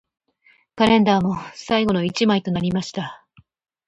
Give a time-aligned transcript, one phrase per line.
[0.75, 3.23] カレンダーも最後の一枚となりました